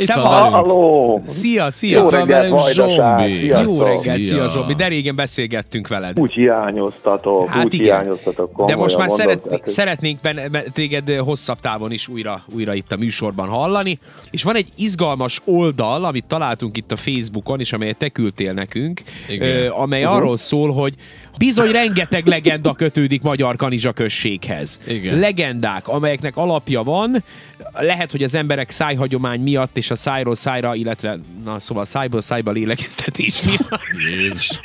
[0.00, 0.24] Itt van.
[0.50, 1.22] Halló!
[1.26, 1.98] Szia, szia!
[2.00, 2.72] Jó reggelt!
[2.72, 3.44] Zsombi.
[3.46, 4.48] Jó reggelt, szia.
[4.48, 6.18] Zsombi, de régen beszélgettünk veled.
[6.20, 7.84] Úgy hiányoztatok, Hát úgy igen.
[7.86, 8.46] hiányoztatok.
[8.46, 12.74] De komolyan most már mondom, szeret, hogy- szeretnénk benne, téged hosszabb távon is újra, újra
[12.74, 13.98] itt a műsorban hallani.
[14.30, 19.02] És van egy izgalmas oldal, amit találtunk itt a Facebookon, és amelyet te küldtél nekünk,
[19.28, 19.70] Igen.
[19.70, 20.94] amely arról szól, hogy
[21.38, 24.80] bizony rengeteg legenda kötődik Magyar Kanizsa községhez.
[24.86, 25.18] Igen.
[25.18, 27.24] Legendák, amelyeknek alapja van,
[27.72, 32.50] lehet, hogy az emberek szájhagyomány miatt és a szájról szájra, illetve na, szóval szájból szájba
[32.50, 33.80] lélegeztetés miatt
[34.10, 34.60] Jézus.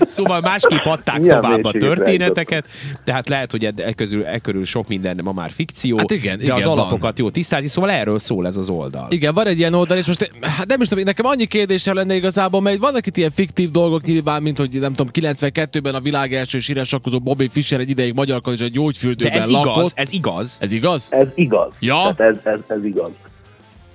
[0.00, 2.66] Szóval másképp adták Milyen tovább a történeteket,
[3.04, 6.42] tehát lehet, hogy e, közül, e körül sok minden ma már fikció, Hát igen, de
[6.42, 6.78] igen, az van.
[6.78, 9.06] alapokat jó tisztázni, szóval erről szól ez az oldal.
[9.10, 12.14] Igen, van egy ilyen oldal, és most hát nem is tudom, nekem annyi kérdésem lenne
[12.14, 16.34] igazából, mert vannak itt ilyen fiktív dolgok nyilván, mint hogy nem tudom, 92-ben a világ
[16.34, 19.92] első síresakkozó Bobby Fischer egy ideig magyar és egy De gyógyfürdőben ez igaz, lakott.
[19.94, 20.56] ez igaz.
[20.60, 21.06] Ez igaz?
[21.10, 21.72] Ez igaz.
[21.78, 22.14] Ja?
[22.16, 23.10] Tehát ez, ez, ez igaz.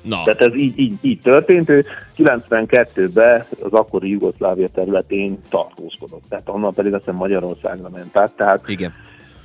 [0.01, 1.69] Na, Tehát ez így, így, így történt.
[1.69, 1.85] Ő
[2.17, 6.23] 92-ben az akkori Jugoszlávia területén tartózkodott.
[6.29, 8.31] Tehát onnan pedig azt hiszem Magyarországra ment át.
[8.31, 8.93] Tehát Igen.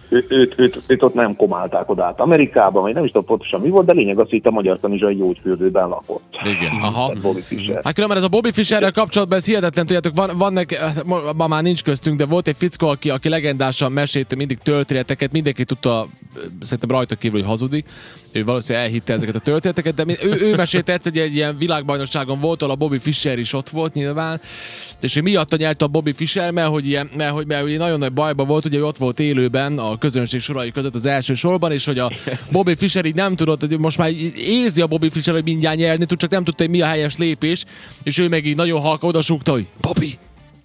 [0.08, 3.60] Ő, őt, őt, őt, ott nem komálták oda át Amerikába, vagy nem is tudom pontosan
[3.60, 6.22] mi volt, de lényeg az, hogy itt a Magyar Kanizsai gyógyfürdőben lakott.
[6.44, 7.12] igen, aha.
[7.22, 7.80] Bobby Fischer.
[7.84, 11.46] Hát különben ez a Bobby Fischerrel kapcsolatban ez hihetetlen, tudjátok, van, van nek, ma, ma
[11.46, 16.06] már nincs köztünk, de volt egy fickó, aki, aki legendásan mesélt mindig történeteket, mindenki tudta,
[16.60, 17.86] szerintem rajta kívül, hogy hazudik,
[18.32, 22.40] ő valószínűleg elhitte ezeket a történeteket, de ő, ő mesélte egyszer, hogy egy ilyen világbajnokságon
[22.40, 24.40] volt, ahol a Bobby Fischer is ott volt nyilván,
[25.00, 27.98] és ő miatta nyerte a Bobby Fischer, mert hogy, ilyen, mert, hogy, mert hogy nagyon
[27.98, 31.72] nagy bajban volt, ugye ő ott volt élőben a közönség sorai között az első sorban,
[31.72, 32.10] és hogy a
[32.52, 36.06] Bobby Fischer így nem tudott, hogy most már érzi a Bobby Fischer, hogy mindjárt nyerni
[36.06, 37.64] tud, csak nem tudta, hogy mi a helyes lépés,
[38.02, 40.18] és ő meg így nagyon halka oda súgta, hogy Bobby,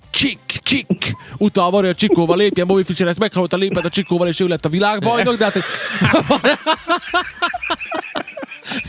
[0.09, 4.39] csik, csik, utalva, hogy a Csikóval lépjen, Bobby Fischer ezt meghallotta, lépett a Csikóval, és
[4.39, 5.63] ő lett a világbajnok, de hát, hogy...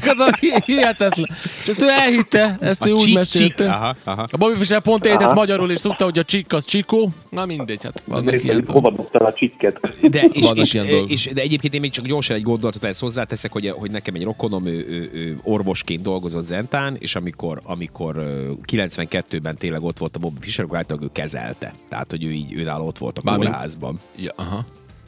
[0.01, 1.29] Hát, hihetetlen.
[1.63, 3.55] És ezt ő elhitte, ezt ő A úgy mesélte.
[3.55, 4.27] csik, aha, aha.
[4.31, 5.35] A Bobby Fischer pont értett Aha.
[5.35, 7.09] magyarul, és tudta, hogy a csik az csikó.
[7.31, 9.81] Na mindegy, hát vannak ilyen hova dobtál a csikket.
[10.11, 11.11] De, és, és, ilyen dolgok.
[11.11, 14.23] és, de egyébként én még csak gyorsan egy gondolatot ehhez hozzáteszek, hogy, hogy nekem egy
[14.23, 20.17] rokonom ő, ő, ő orvosként dolgozott Zentán, és amikor, amikor ö, 92-ben tényleg ott volt
[20.17, 21.75] a Bobby Fischer, akkor általában ő kezelte.
[21.89, 24.01] Tehát, hogy ő így ő nála ott volt a kórházban.
[24.17, 24.65] Ja, aha.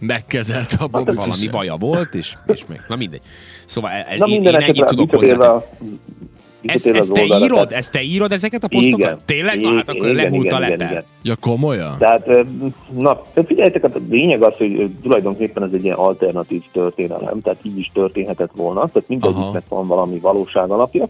[0.06, 1.50] Megkezelte a Bobby Valami Fischer.
[1.52, 3.20] baja volt, és, és meg, na mindegy.
[3.66, 5.36] Szóval Na én, én minden ennyit tudok hozzá.
[5.36, 5.66] a-
[6.66, 7.56] Ezt, ezt te oldalra, írod?
[7.56, 8.98] tehát- Ezt te írod ezeket a posztokat?
[8.98, 9.18] Igen.
[9.24, 9.60] Tényleg?
[9.60, 10.90] Na, hát akkor Igen, lehult a igen, igen, lepel.
[10.90, 11.04] igen.
[11.22, 11.98] Ja, komolyan?
[11.98, 12.28] Tehát,
[12.98, 17.78] na, figyeljetek, hát a lényeg az, hogy tulajdonképpen ez egy ilyen alternatív történelem, tehát így
[17.78, 21.08] is történhetett volna, tehát mindegyiknek van valami valóság alapja.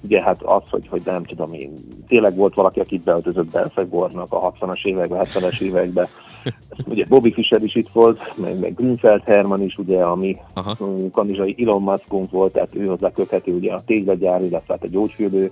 [0.00, 1.72] Ugye hát az, hogy, hogy nem tudom én,
[2.08, 6.06] tényleg volt valaki, akit beöltözött Belfegornak a 60-as években, 70-es években.
[6.92, 10.76] Ugye Bobby Fischer is itt volt, meg, meg Grünfeld Hermann is, ugye, ami Aha.
[10.84, 14.88] mm, kanizsai Elon Muskunk volt, tehát ő hozzá köthető ugye a téglagyár, illetve hát a
[14.88, 15.50] gyógyfürdő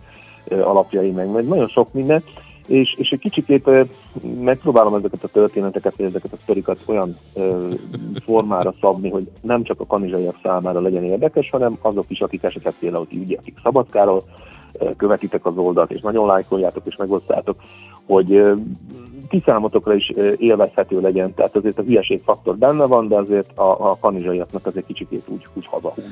[0.49, 2.23] alapjai, meg, meg nagyon sok minden.
[2.71, 3.71] És, és egy kicsikét
[4.41, 7.69] megpróbálom ezeket a történeteket, ezeket a sztorikat olyan ö,
[8.25, 12.75] formára szabni, hogy nem csak a kanizsaiak számára legyen érdekes, hanem azok is, akik esetleg
[12.79, 14.23] például ti, ugye, akik Szabadkáról
[14.97, 17.57] követitek az oldalt, és nagyon lájkoljátok, és megosztátok,
[18.11, 18.43] hogy
[19.29, 21.35] ti számotokra is élvezhető legyen.
[21.35, 25.23] Tehát azért a hülyeség faktor benne van, de azért a, a kanizsaiaknak az egy kicsikét
[25.27, 26.05] úgy, úgy hazahúz.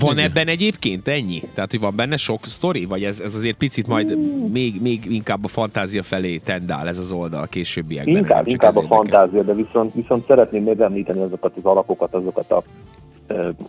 [0.00, 1.42] Van ebben egyébként ennyi?
[1.54, 2.84] Tehát, hogy van benne sok sztori?
[2.84, 4.18] Vagy ez, ez azért picit majd
[4.52, 8.16] még, még inkább a fantázia felé tendál ez az oldal a későbbiekben?
[8.16, 12.62] Inkább, inkább a fantázia, de viszont, viszont szeretném megemlíteni azokat az alapokat, azokat a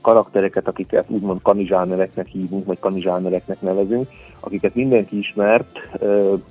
[0.02, 4.10] karaktereket, akiket úgymond kanizsánereknek hívunk, vagy kanizsánereknek nevezünk,
[4.40, 5.80] akiket mindenki ismert,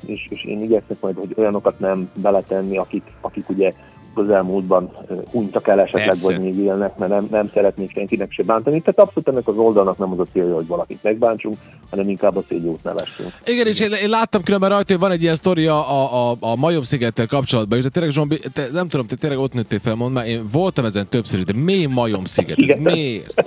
[0.06, 3.72] és, és én igyekszek majd, hogy olyanokat nem beletenni, akik, akik ugye
[4.16, 4.90] közelmúltban
[5.30, 6.26] hunytak el esetleg, Persze.
[6.26, 8.80] vagy még élnek, mert nem, nem szeretnék senkinek se bántani.
[8.80, 11.56] Tehát abszolút ennek az oldalnak nem az a célja, hogy valakit megbántsunk,
[11.90, 13.30] hanem inkább az, hogy jót nevessünk.
[13.44, 16.36] Igen, és én, én láttam különben rajta, hogy van egy ilyen sztori a, a, a,
[16.40, 19.94] a Majom-szigettel kapcsolatban, és de tényleg Zsombi, te, nem tudom, te tényleg ott nőttél fel,
[19.94, 22.56] mondd már, én voltam ezen többször is, de miért Majom-sziget?
[22.56, 22.78] Igen.
[22.78, 23.34] miért?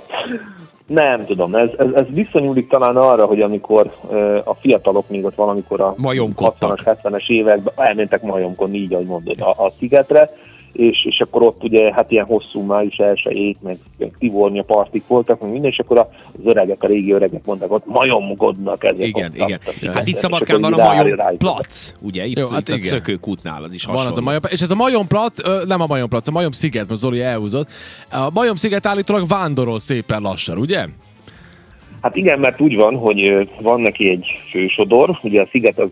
[0.90, 5.34] Nem tudom, ez, ez, ez visszanyúlik talán arra, hogy amikor ö, a fiatalok még ott
[5.34, 6.80] valamikor a Majomkodtak.
[6.84, 10.30] 60-as, 70-es években elmentek majomkon, így, ahogy mondod, a, a szigetre,
[10.72, 15.40] és, és akkor ott ugye hát ilyen hosszú május elsőjét, meg, meg Tivornya partik voltak,
[15.40, 16.06] meg minden, és akkor az
[16.44, 19.06] öregek, a régi öregek mondták, ott majomkodnak ezek.
[19.06, 19.60] Igen, ott, igen.
[19.66, 22.26] ott, Hát itt Szabadkán van a Majom Plac, ugye?
[22.26, 22.88] Itt, Jó, itt hát a igen.
[22.88, 24.16] Szökőkútnál az is Van hasonló.
[24.16, 26.88] az a Majom, és ez a Majom Plac, nem a Majom Plac, a Majom sziget,
[26.88, 27.68] most Zoli elhúzott.
[28.10, 30.86] A Majom sziget állítólag vándorol szépen lassan, ugye?
[32.02, 35.88] Hát igen, mert úgy van, hogy van neki egy fősodor, ugye a sziget az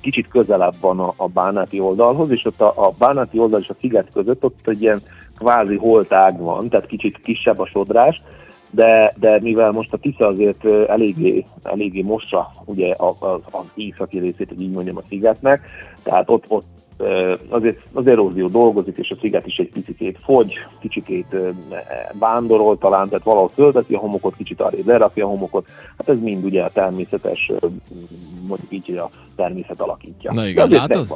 [0.00, 3.76] kicsit közelebb van a, a bánáti oldalhoz, és ott a, a bánáti oldal és a
[3.80, 5.02] sziget között ott egy ilyen
[5.38, 8.22] kvázi holtág van, tehát kicsit kisebb a sodrás,
[8.70, 14.48] de, de mivel most a Tisza azért eléggé, eléggé mossa ugye az, az északi részét,
[14.48, 15.66] hogy így mondjam a szigetnek,
[16.02, 16.66] tehát ott, ott
[17.48, 21.36] azért az erózió dolgozik, és a sziget is egy picit fogy, kicsikét
[22.18, 25.66] vándorol talán, tehát valahol fölveszi a homokot, kicsit arra lerakja a homokot,
[25.98, 27.52] hát ez mind ugye a természetes,
[28.46, 30.32] mondjuk így, hogy a természet alakítja.
[30.32, 31.06] Na igen, látod?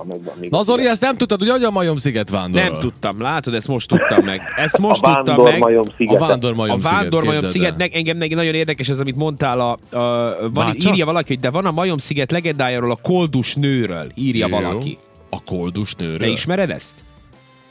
[0.50, 2.68] Na Zoli, ezt nem tudtad, hogy hogy a Majom sziget vándorol?
[2.68, 4.40] Nem tudtam, látod, ezt most tudtam meg.
[4.56, 5.62] Ezt most a tudtam meg.
[5.96, 6.20] Sziget.
[6.20, 10.74] A Vándormajom a Vándormajom sziget, sziget engem nagyon érdekes ez, amit mondtál, a, a, van,
[10.86, 14.60] írja valaki, hogy de van a Majom sziget legendájáról, a koldus nőről, írja Jó.
[14.60, 14.98] valaki.
[15.34, 16.18] A koldus nőről?
[16.18, 16.94] Te ismered ezt?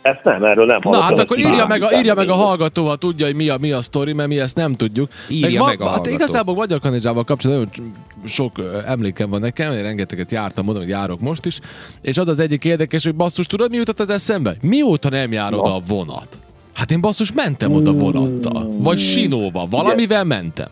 [0.03, 2.95] Ezt nem, erről nem Na hát akkor írja meg, a, írja meg a hallgató, ha
[2.95, 5.09] tudja, hogy mi a, mi a sztori, mert mi ezt nem tudjuk.
[5.29, 7.93] Írja meg, meg a hát igazából Magyar Kanizsával kapcsolatban nagyon
[8.25, 8.51] sok
[8.85, 11.59] emlékem van nekem, én rengeteget jártam, mondom, hogy járok most is,
[12.01, 14.55] és az az egyik érdekes, hogy basszus, tudod, mi jutott az eszembe?
[14.61, 16.39] Mióta nem jár oda a vonat?
[16.73, 20.67] Hát én basszus mentem oda vonattal, vagy sinóval, valamivel mentem.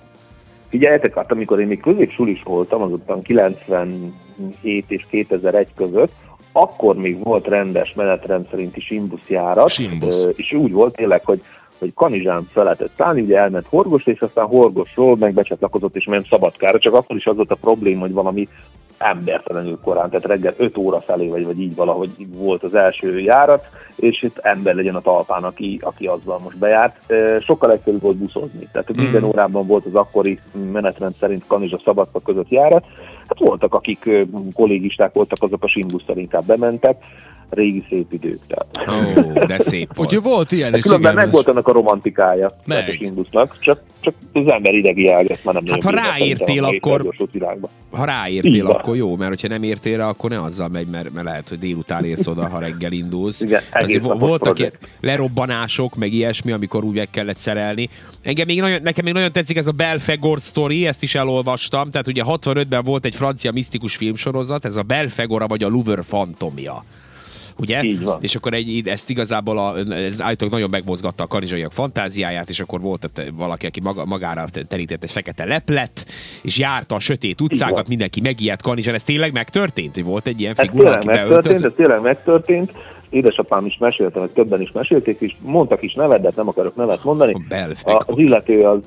[0.70, 4.12] Figyeljetek, hát amikor én még középsulis voltam, azután 97
[4.88, 6.12] és 2001 között,
[6.52, 10.28] akkor még volt rendes menetrend szerinti simbuszjárat, Simbusz.
[10.36, 11.42] és úgy volt tényleg, hogy
[11.82, 16.28] hogy Kanizsán fel lehetett szállni, ugye elment Horgos, és aztán Horgosról meg becsatlakozott, és ment
[16.28, 18.48] Szabadkára, csak akkor is az volt a probléma, hogy valami
[18.98, 23.68] embertelenül korán, tehát reggel 5 óra felé, vagy, vagy így valahogy volt az első járat,
[23.96, 27.14] és itt ember legyen a talpán, aki, aki azzal most bejárt.
[27.40, 29.02] Sokkal egyszerűbb volt buszozni, tehát mm.
[29.02, 30.40] minden órában volt az akkori
[30.72, 32.86] menetrend szerint Kanizsa Szabadka között járat.
[33.32, 34.10] Hát voltak, akik
[34.54, 37.04] kollégisták voltak, azok a Simbusszal inkább bementek,
[37.52, 38.40] régi szép idők.
[38.48, 39.08] Tehát.
[39.08, 40.14] Oh, de szép volt.
[40.14, 42.58] Úgyhogy volt ilyen is, Különben meg volt annak a romantikája.
[42.66, 42.84] Meg.
[42.88, 47.14] A Indusznak, csak, csak az ember idegi ezt már nem Hát ha ráértél, akkor,
[47.92, 51.26] ha ráértél, akkor jó, mert hogyha nem értél rá, akkor ne azzal megy, mert, mert
[51.26, 53.42] lehet, hogy délután érsz oda, ha reggel indulsz.
[53.42, 53.62] Igen,
[54.02, 57.90] voltak ilyen lerobbanások, meg ilyesmi, amikor úgy meg kellett szerelni.
[58.22, 61.90] Engem még nagyon, nekem még nagyon tetszik ez a Belfegor story, ezt is elolvastam.
[61.90, 66.84] Tehát ugye 65-ben volt egy francia misztikus filmsorozat, ez a Belfegora vagy a Louvre fantomja
[67.58, 67.84] ugye?
[67.84, 68.18] Így van.
[68.22, 72.82] És akkor egy, ezt igazából a, ez állítólag nagyon megmozgatta a kanizsaiak fantáziáját, és akkor
[72.82, 76.06] volt valaki, aki maga, magára terített egy fekete leplet,
[76.42, 78.94] és járta a sötét utcákat, mindenki megijedt kanizsán.
[78.94, 80.02] Ez tényleg megtörtént?
[80.02, 82.72] Volt egy ilyen figura, ez tényleg megtörtént, ez tényleg megtörtént
[83.12, 86.76] édesapám is mesélte, vagy többen is mesélték, és mondtak is nevet, de hát nem akarok
[86.76, 87.36] nevet mondani.
[87.84, 88.80] A, az illető az,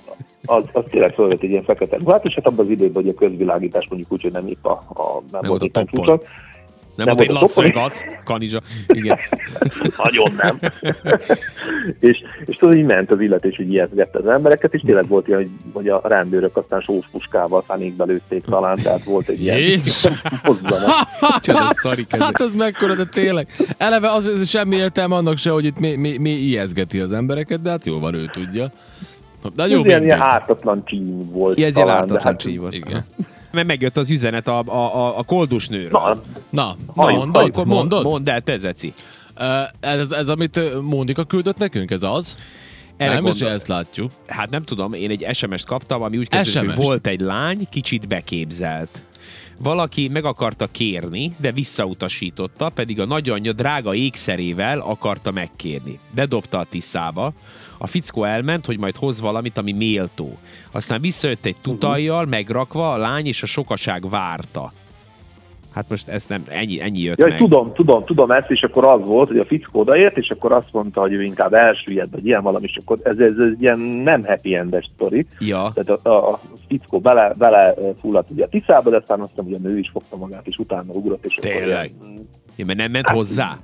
[0.45, 3.15] az, az tényleg fölvett egy ilyen fekete ruhát, és hát abban az időben, hogy a
[3.15, 6.25] közvilágítás mondjuk úgy, hogy nem épp a, a nem, nem volt éppen csúcsok,
[6.95, 8.63] nem, nem volt egy Las Vegas, kanizsa.
[8.87, 9.19] Igen.
[10.05, 10.59] Nagyon nem.
[12.01, 15.41] és, és tudod, így ment az illetés, hogy ijesztgette az embereket, és tényleg volt ilyen,
[15.41, 19.59] hogy, hogy a rendőrök aztán sós puskával fenékbe lőtték talán, tehát volt egy ilyen
[22.19, 23.49] Hát az mekkora, de tényleg.
[23.77, 27.61] Eleve az, az semmi értelme annak se, hogy itt mi, mi, mi ijeszgeti az embereket,
[27.61, 28.71] de hát jó van, ő tudja.
[29.55, 31.61] De jó, ilyen, ilyen ártatlan csíny volt.
[31.61, 32.75] Ez ilyen ártatlan hát, csíny volt.
[32.75, 33.05] Igen
[33.55, 35.91] mert megjött az üzenet a, a, a, a koldus nőről.
[35.91, 36.21] Na,
[36.51, 38.05] na, na mondod, akkor mondod?
[38.05, 38.93] Mondd el, te Zeci.
[39.39, 39.45] Uh,
[39.81, 42.35] ez, ez, amit Mónika küldött nekünk, ez az?
[42.97, 43.49] Erre nem, gondol...
[43.49, 44.11] ezt látjuk.
[44.27, 48.09] Hát nem tudom, én egy SMS-t kaptam, ami úgy kezdődött, hogy volt egy lány, kicsit
[48.09, 49.03] beképzelt.
[49.59, 55.99] Valaki meg akarta kérni, de visszautasította, pedig a nagyanyja drága ékszerével akarta megkérni.
[56.15, 57.33] Bedobta a tiszába,
[57.79, 60.39] a fickó elment, hogy majd hoz valamit, ami méltó.
[60.71, 64.73] Aztán visszajött egy tutajjal, megrakva, a lány és a sokaság várta.
[65.75, 67.37] Hát most ezt nem, ennyi, ennyi jött ja, meg.
[67.37, 70.69] Tudom, tudom, tudom ezt, és akkor az volt, hogy a fickó odaért, és akkor azt
[70.73, 74.25] mondta, hogy ő inkább elsüllyed, vagy ilyen valami, és akkor ez, ez, ez ilyen nem
[74.25, 75.27] happy endes sztori.
[75.39, 75.71] Ja.
[75.75, 79.55] Tehát a, a fickó bele, bele fulladt ugye a tiszába, de aztán azt hiszem, hogy
[79.55, 81.93] a nő is fogta magát, és utána ugrott, és Tényleg?
[82.03, 83.59] Ilyen, ja, mert nem ment hát, hozzá?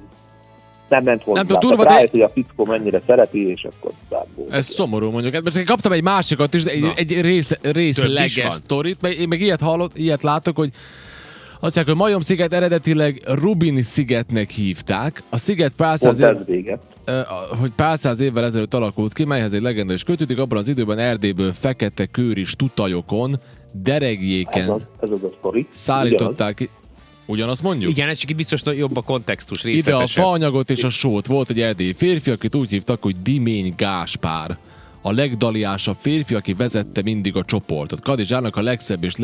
[0.91, 1.43] nem ment hozzá.
[1.43, 1.89] Nem tudom, durva, de...
[1.89, 3.93] Rájött, hogy a fickó mennyire szereti, és akkor
[4.35, 4.53] volt.
[4.53, 5.35] Ez szomorú mondjuk.
[5.35, 9.61] Hát most kaptam egy másikat is, egy, egy rész, részleges sztorit, mert én meg ilyet
[9.61, 10.71] hallott, ilyet látok, hogy
[11.63, 15.23] azt mondják, hogy Majom sziget eredetileg Rubin szigetnek hívták.
[15.31, 16.37] A sziget pár száz, év,
[17.61, 20.39] hogy pár száz évvel ezelőtt alakult ki, melyhez egy legenda is kötődik.
[20.39, 23.41] Abban az időben Erdélyből fekete kőris tutajokon,
[23.73, 25.67] deregjéken ez az, ez az a sztori.
[25.71, 26.69] szállították ki.
[27.27, 27.91] Ugyanazt mondjuk?
[27.91, 31.27] Igen, ez csak biztos jobb a kontextus Ide a faanyagot és a sót.
[31.27, 34.59] Volt egy erdélyi férfi, akit úgy hívtak, hogy Dimény Gáspár.
[35.03, 38.01] A legdaliásabb férfi, aki vezette mindig a csoportot.
[38.01, 39.17] Kadizsának a legszebb és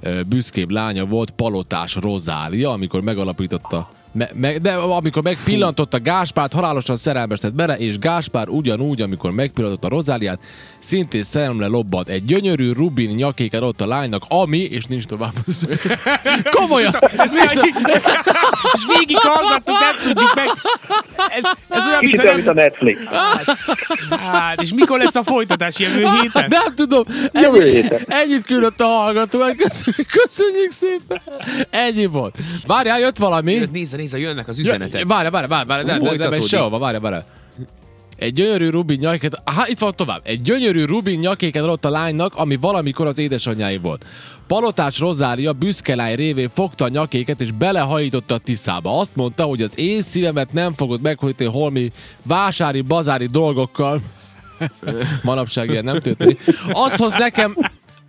[0.00, 7.54] legbüszkébb lánya volt Palotás Rozália, amikor megalapította Me, me, de amikor megpillantotta Gáspárt, halálosan szerelmesített
[7.54, 10.38] bele, és Gáspár ugyanúgy, amikor megpillantotta Rozáliát,
[10.78, 12.08] szintén szerelemre lobbant.
[12.08, 15.32] Egy gyönyörű rubin nyakéket ott a lánynak, ami, és nincs tovább.
[16.58, 16.92] Komolyan!
[18.72, 20.48] És végig hallgattuk, nem tudjuk meg.
[21.28, 22.54] Ez, ez olyan, mint, mint a nem...
[22.54, 23.00] Netflix.
[24.10, 26.46] Hát, és mikor lesz a folytatás jövő héten?
[26.48, 28.00] Nem tudom, Jövő héten.
[28.06, 31.22] ennyit küldött a hallgató, köszönjük, köszönjük szépen.
[31.70, 32.34] Ennyi volt.
[32.66, 33.68] Várjál, jött valami.
[33.72, 35.04] Nézze, nézze, jönnek az Ja, üzenetek.
[35.06, 36.42] Várj, várj, várj, várj, ez Folytatódik.
[36.42, 37.16] sehova, várj, várj.
[38.18, 40.20] Egy gyönyörű rubin nyakéket, aha, itt van tovább.
[40.24, 44.04] Egy gyönyörű rubin nyakéket adott a lánynak, ami valamikor az édesanyjáé volt.
[44.46, 48.98] Palotás Rozária büszkelány révén fogta a nyakéket és belehajította a Tiszába.
[48.98, 54.00] Azt mondta, hogy az én szívemet nem fogod meghojtani holmi vásári, bazári dolgokkal.
[55.22, 56.44] Manapság ilyen nem történik.
[56.72, 57.56] Azt hoz nekem,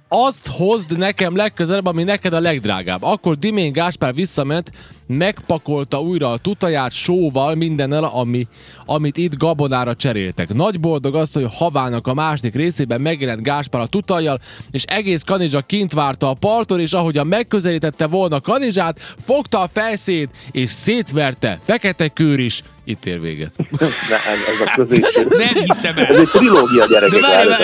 [0.07, 3.03] azt hozd nekem legközelebb, ami neked a legdrágább.
[3.03, 4.71] Akkor Dimén Gáspár visszament,
[5.07, 8.47] megpakolta újra a tutaját sóval, mindennel, ami,
[8.85, 10.53] amit itt gabonára cseréltek.
[10.53, 14.39] Nagy boldog az, hogy Havának a második részében megjelent Gáspár a tutajjal,
[14.71, 20.29] és egész kanizsa kint várta a parton, és ahogyan megközelítette volna kanizsát, fogta a felszét,
[20.51, 21.59] és szétverte.
[21.65, 22.63] Fekete kőr is.
[22.83, 23.51] Itt ér véget.
[23.79, 25.27] Ne, ez, ez a középső.
[25.37, 26.19] Nem hiszem Ez el.
[26.19, 27.21] egy trilógia, gyerekek.
[27.21, 27.63] De várj.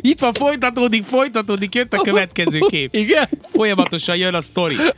[0.00, 2.94] Itt van, folytatódik, folytatódik, jött a következő kép.
[2.94, 3.28] Igen?
[3.52, 4.76] Folyamatosan jön a sztori.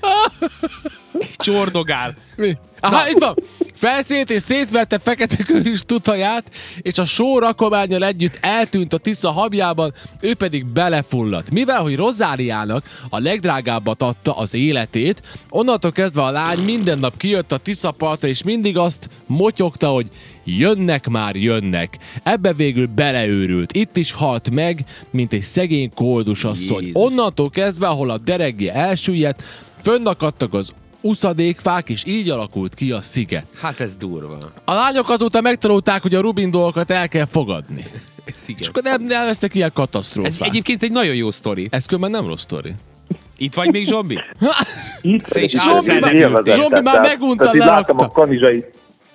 [1.42, 2.16] Csordogál.
[2.36, 2.56] Mi?
[2.80, 3.34] Aha, itt van.
[3.74, 6.44] Felszét és szétverte fekete körűs tutaját,
[6.80, 11.50] és a só rakományjal együtt eltűnt a Tisza habjában, ő pedig belefulladt.
[11.50, 17.52] Mivel, hogy Rozáliának a legdrágábbat adta az életét, onnantól kezdve a lány minden nap kijött
[17.52, 20.10] a Tisza partra, és mindig azt motyogta, hogy
[20.44, 21.98] jönnek már, jönnek.
[22.22, 23.72] Ebbe végül beleőrült.
[23.72, 26.84] Itt is halt meg, mint egy szegény koldus asszony.
[26.84, 27.02] Jézus.
[27.02, 29.42] Onnantól kezdve, ahol a dereggje elsüllyedt,
[29.82, 30.72] fönnakadtak az
[31.02, 33.46] uszadékfák, és így alakult ki a sziget.
[33.60, 34.38] Hát ez durva.
[34.64, 37.84] A lányok azóta megtanulták, hogy a Rubin dolgokat el kell fogadni.
[38.24, 38.68] És Igen.
[38.68, 40.30] akkor nem, nem lesznek ilyen katasztrófák.
[40.30, 41.68] Ez egyébként egy nagyon jó sztori.
[41.70, 42.72] Ez különben nem rossz sztori.
[43.36, 44.18] Itt vagy még, Zsombi?
[45.00, 48.64] Itt, Te is élvezetes, Zsombi már megunta, tehát láttam a kanizsai,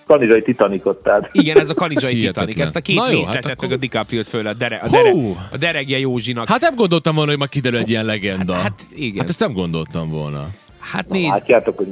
[0.05, 2.19] kanizsai titanikot, tehát Igen, ez a kanizsai.
[2.19, 2.59] Titanic.
[2.59, 5.11] Ezt a két jó, részletet hát akkor- meg a DiCaprio föl a, dere, a, dere,
[5.51, 6.47] a deregje Józsinak.
[6.47, 8.53] Hát nem gondoltam volna, hogy ma kiderül egy ilyen legenda.
[8.53, 9.19] Hát igen.
[9.19, 10.47] Hát ezt nem gondoltam volna.
[10.91, 11.87] Hát nézd, látjátok, hogy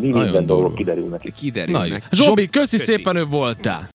[0.00, 1.32] mi minden dolgok kiderülnek.
[1.36, 2.08] Kiderülnek.
[2.10, 3.82] Zsombi, Zsob- köszi szépen, hogy voltál.